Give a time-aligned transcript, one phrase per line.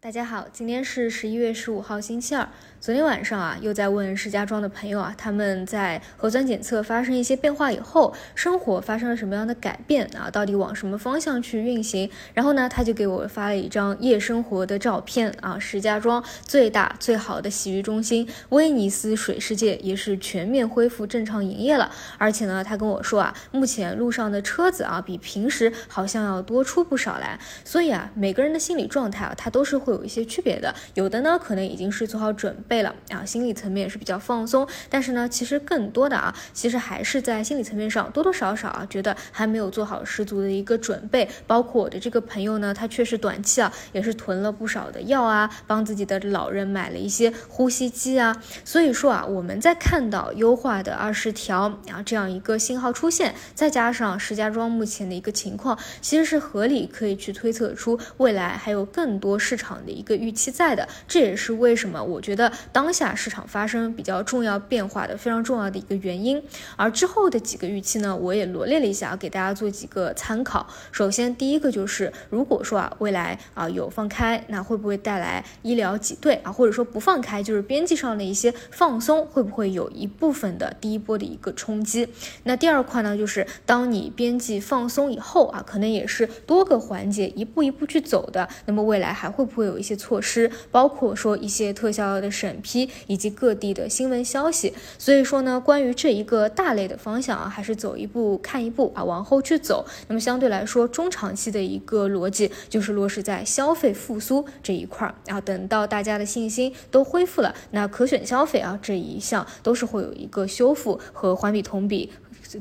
[0.00, 2.48] 大家好，今天是十一月十五号，星期二。
[2.80, 10.30] 昨天晚上啊，又在问石家庄的朋友啊，他们在核酸检测发生一些变化以后，生活发生了什么样的改变啊？
[10.30, 12.08] 到底往什么方向去运行？
[12.32, 15.58] 然后呢，他就给我发了一张夜生活的照片啊。
[15.58, 21.90] 石家庄最大最好的洗浴中心威尼斯水世界也是全面恢复正常营业了。
[22.18, 27.40] 而且呢，他跟我说啊，目前路上的车子啊，比平时好像要多出不少来。
[27.64, 30.74] 所以啊，每个人的心理状态啊，他都是会有一些区别的。
[30.94, 32.78] 有的呢，可能已经是做好准备。
[32.82, 41.28] 了啊，心理层面也是比较放松，但是呢，其实更多的啊，其实还是在心理层面上多多少少啊，觉得还没有做好十足的一个准备。
[41.46, 48.40] 包括我的这个朋友呢，他确实短期啊，也是囤了不少的药啊，帮自己的老人买了一些呼吸机啊。
[48.64, 60.88] 所以说啊，我们在看到优化的二十条啊这样一个信号出现，再加上石家庄目前的一个情况，其实是合理可以去推测出未来还有更多市场的一个预期在的。
[61.06, 62.52] 这也是为什么我觉得。
[62.72, 66.42] 当下市场发生比较重要变化的非常重要的一个原因，
[66.76, 70.66] 而之后的几个预期呢，我也罗列了一下，给大家做几个参考。
[70.92, 76.52] 首先，第一个就是，如果说啊，未来啊有放开，那会不会带来医疗挤兑啊？
[76.52, 82.08] 或者说不放开，就是边际上的一些放松，会不会有一部分的第一波的一个冲击？
[82.44, 88.48] 那第二块呢，就是当你边际放松以后啊，可能也是多个环节一步一步去走的。
[88.66, 92.48] 那么未来还会不会有一些措施，包括说一些特效的审？
[92.48, 99.84] 审批以及各地的新闻消息，所以说呢，关于这一个大类的方向啊，还是走一步看一步啊，往后去走。
[100.06, 112.10] 那么相对来说，中长期的一个逻辑就是落实在消费复苏这一块儿啊，等到大家的信心都恢复了，那可选消费啊这一项都是会有一个修复和环比同比。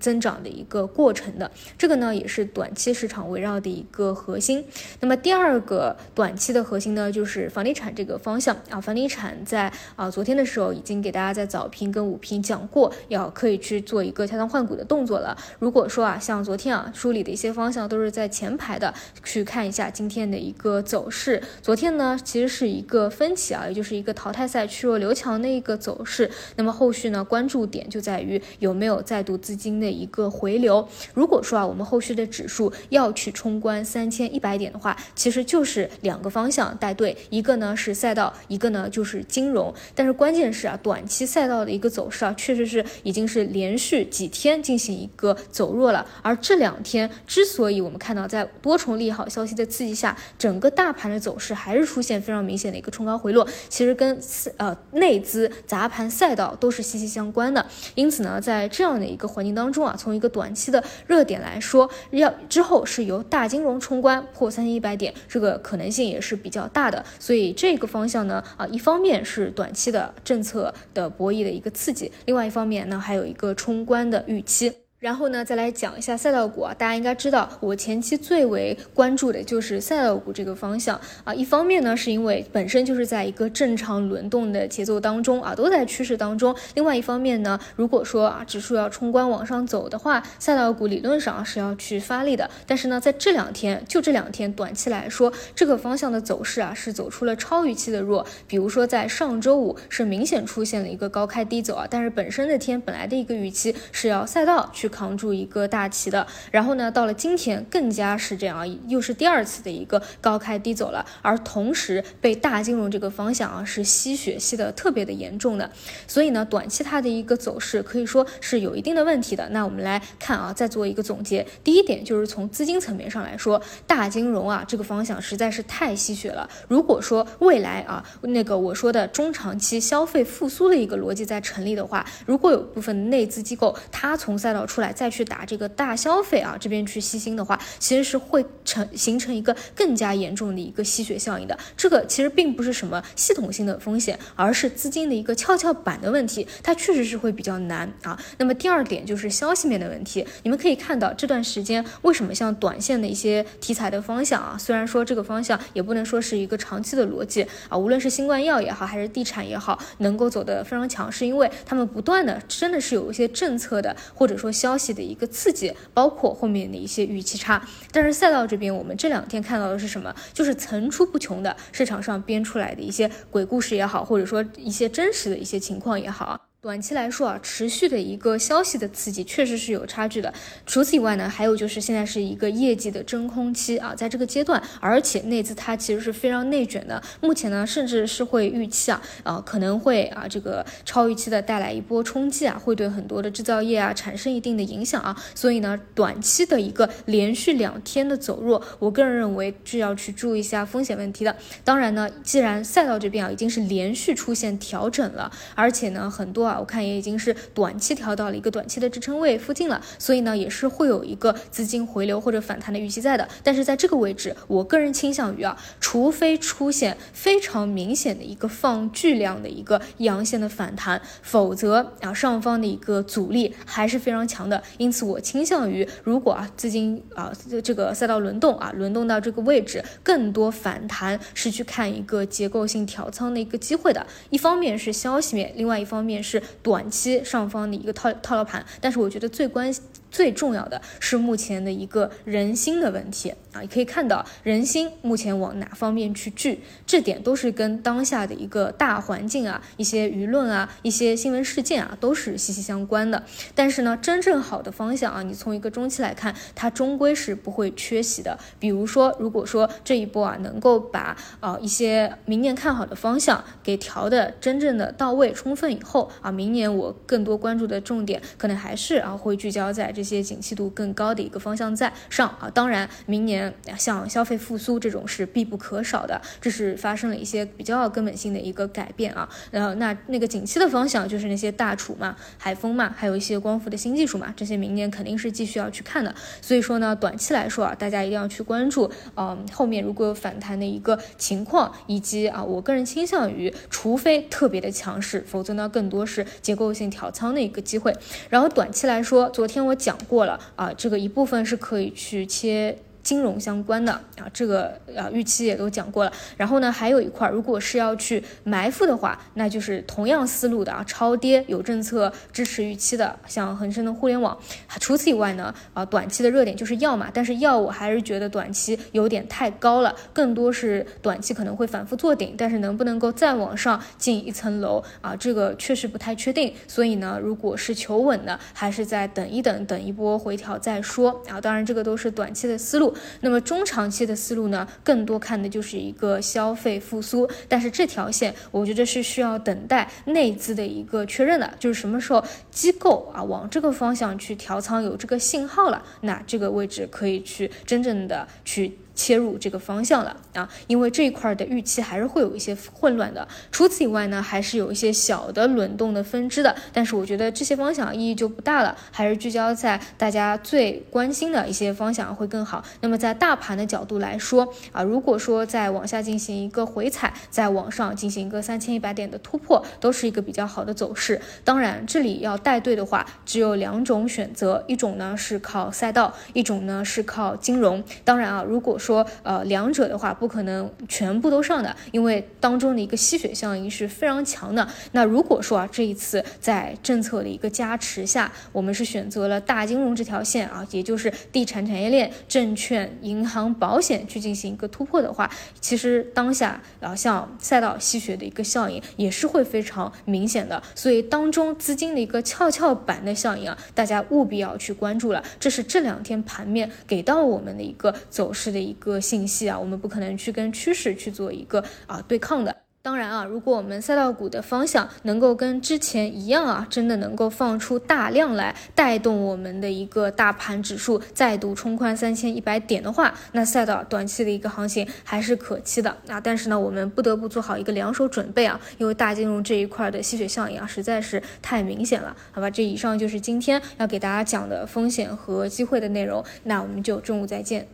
[0.00, 4.64] 增长的一个过程的，这个呢也是短期市场围绕的一个核心。
[5.00, 8.80] 那么第二个短期的核心呢，就是房地产这个方向啊。
[8.80, 15.36] 房地产在啊昨天的时候已经给大家在早评跟午评讲过，要可以去做一个调仓换股的动作了。
[15.60, 21.40] 如果说啊像昨天啊梳理的一些方向都是在前排的，去看一下今天的一个走势。
[21.62, 26.28] 昨天呢其实是一个分歧啊，也就是一个淘汰赛去弱留强的一个走势。
[26.56, 29.75] 那么后续呢关注点就在于有没有再度资金。
[29.80, 39.72] 的一个回流，如果说啊，我们后续的指数要去冲关三千一百点的话，其实就是两个方向带队，一个呢是赛道，一个呢就是金融。
[39.94, 46.06] 但是关键是啊，短期赛道的一个走势啊，确实是已经是连续几天进行一个走弱了。
[46.22, 54.18] 而这两天之所以我们看到在多重利好消息的刺激下，整个大盘的走势还是出现非常明显的一个冲高回落，其实跟
[54.56, 57.64] 呃内资砸盘赛道都是息息相关的。
[57.94, 67.04] 因此呢，在这样的一个环境当，当中啊，从一个短期的热点来说，要之后是由大金融冲关破三千一百点，这个可能性也是比较大的。
[67.18, 74.85] 所以这个方向呢，啊，一方面是短期的政策的博弈的一个刺激，另外一方面呢，还有一个冲关的预期。
[74.98, 81.34] 然后呢，再来讲一下赛道股啊，大家应该知道，我前期最为关注的就是赛道股这个方向啊。
[81.34, 92.48] 一方面呢，是因为本身就是在一个正常轮动的节奏当中啊，都在趋势当中；另外一方面呢，如果说啊指数要冲关往上走的话，赛道股理论上是要去发力的。
[92.66, 98.26] 但是呢，在这两天，就这两天短期来说，这个方向的走势啊是走出了超预期的弱。
[98.46, 104.96] 比如说在上周五是明显出现了一个高开低走啊，但是本身那天本来的一个预期是要赛道去去。
[104.96, 115.70] 扛住一个大旗的，然后呢，到了今天更加是这样啊，又是第二次的一个高开低走了，而同时被大金融这个方向啊是吸血吸的特别的严重的，
[116.06, 119.46] 所以呢，短期它的一个走势可以说是有一定的问题的。
[119.50, 126.48] 那我们来看啊，再做一个总结，第一点就是从资金层面上来说，大金融啊这个方向实在是太吸血了。
[126.68, 134.75] 如果说未来啊那个我说的中长期消费复苏的一个逻辑在成立的话，如果有部分内资机构它从赛道出。
[134.76, 141.58] 出来再去打这个大消费啊，这边去吸星的话，其实是会成形成一个更加严重的一个吸血效应的。
[141.78, 148.22] 这个其实并不是什么系统性的风险，而是资金的一个跷跷板的问题，它确实是会比较难啊。
[148.36, 164.65] 那么第二点就是消息面的问题，你们可以看到这段时间为什么像短线的一些题材的方向啊，虽然说这个方向也不能说是一个长期的逻辑啊，无论是新冠药也好，还是地产也好，能够走得非常强，是因为他们不断的真的是有一些政策的或者说消。
[164.66, 170.12] 消息的一个刺激，包括后面的一些预期差，但是赛道这边，我们这两天看到的是什么？
[170.34, 176.45] 就是层出不穷的市场上编出来的一些鬼故事也好，或者说一些真实的一些情况也好。
[176.62, 180.34] 短期来说啊，持续的一个消息的刺激确实是有差距的。
[180.66, 187.00] 除此以外呢，还有就是现在是一个业绩的真空期啊，在这个阶段，而且内资它其实是非常内卷的。
[187.20, 195.16] 目前呢，甚至是会预期啊，啊可能会啊这个超预期的带来一波冲击啊，会对很多的制造业啊产生一定的影响啊。
[195.36, 201.36] 所以呢，短期的一个连续两天的走弱，我个人认为是要去注意一下风险问题的。
[201.62, 206.56] 当然呢，既然赛道这边啊已经是连续出现调整了，而且呢很多啊。
[206.58, 213.28] 我看也已经是短期调到了一个短期的支撑位附近了，所以呢也是会有一个资金回流或者反弹的预期在的。
[213.42, 224.62] 但是在这个位置，我个人倾向于啊，除非出现非常明显的一个放巨量的一个阳线的反弹，否则啊上方的一个阻力还是非常强的。
[224.78, 227.32] 因此我倾向于，如果啊资金啊
[227.62, 234.06] 这个赛道轮动啊轮动到这个位置，更多反弹是去看一个结构性调仓的一个机会的。
[234.30, 236.35] 一方面是消息面，另外一方面是。
[236.62, 239.72] 短期上方的一个套套牢盘，但是我觉得最关。
[240.16, 253.22] 最重要的是目前的一个人心的问题啊，你可以看到人心目前往哪方面去聚，这点都是跟当下的一个大环境啊、一些舆论啊、一些新闻事件啊都是息息相关的。
[253.54, 258.38] 但是呢，真正好的方向啊，你从一个中期来看，它终归是不会缺席的。
[258.58, 270.05] 比如说，如果说这一波啊能够把啊一些明年看好的方向给调的真正的到位、充分以后啊，明年我更多关注的重点可能还是啊会聚焦在这。
[270.06, 279.28] 一些景气度更高的一个方向在上啊，当然明年像消费复苏这种是必不可少的，这是发生了一些比较根本性的一个改变啊。
[279.50, 286.14] 然后那那个景气的方向就是那些大储嘛、海风嘛，还有一些光伏的新技术嘛，这些明年肯定是继续要去看的。
[286.40, 297.92] 所以说呢，短期来说啊，大家一定要去关注，嗯，后面如果有反弹的一个情况，以及啊，我个人倾向于，除非特别的强势，否则呢，更多是结构性调仓的一个机会。
[298.30, 299.95] 然后短期来说，昨天我讲。
[300.08, 302.78] 过了啊，这个一部分是可以去切。
[303.06, 306.12] 金融相关的啊，这个啊预期也都讲过了。
[306.36, 314.36] 然后呢，还有一块，如果是要去埋伏的话，那就是同样思路的啊，超跌有政策支持预期的，像恒生的互联网。
[314.80, 326.52] 除此以外呢，啊，短期的热点就是药嘛，但是药我还是觉得短期有点太高了，更多是短期可能会反复做顶，但是能不能够再往上进一层楼啊，这个确实不太确定。
[326.66, 331.40] 所以呢，如果是求稳的，还是再等一等，等一波回调再说啊。
[331.40, 332.95] 当然，这个都是短期的思路。
[333.20, 348.78] 那么中长期的思路呢，更多看的就是一个消费复苏，但是这条线我觉得是需要等待内资的一个确认的，就是什么时候机构啊往这个方向去调仓有这个信号了，那这个位置可以去真正的去。
[348.96, 353.28] 切入这个方向了啊，因为这一块的预期还是会有一些混乱的。
[353.52, 362.64] 除此以外呢，还是有一些小的轮动的分支的，但是我觉得这些方向意义就不大了，还是聚焦在大家最关心的一些方向会更好。
[362.80, 371.20] 那么在大盘的角度来说啊，如果说再往下进行一个回踩，再往上进行一个三千一百点的突破，都是一个比较好的走势。
[371.44, 377.84] 当然，这里要带队的话，只有两种选择，一种呢是靠赛道，一种呢是靠金融。
[378.04, 384.66] 当然啊，如果说说呃，两者的话不可能全部都上的，因为当中的一个吸血效应是非常强的。
[384.92, 395.28] 那如果说啊，这一次在政策的一个加持下，我们是选择了大金融这条线啊，也就是地产产业链、证券、银行、保险去进行一个突破的话，
[395.60, 400.62] 其实当下啊，像赛道吸血的一个效应也是会非常明显的。
[400.76, 405.24] 所以当中资金的一个跷跷板的效应啊，大家务必要去关注了。
[405.40, 408.66] 这是这两天盘面给到我们的一个走势的。
[408.66, 412.54] 一一个信息啊，我们不可能去跟趋势去做一个啊对抗的。
[412.82, 426.20] 当然啊，如果我们赛道股的方向能够跟之前一样啊，真的能够放出大量来带动我们的一个大盘指数再度冲宽三千一百点的话，那赛道短期的一个行情还是可期的啊。
[426.20, 432.16] 但是呢，我们不得不做好一个两手准备啊，因为大金融这一块的吸血效应啊，实在是太明显了。
[432.30, 437.66] 好吧，这以上就是今天要给大家讲的风险和机会的内容，那我们就中午再见。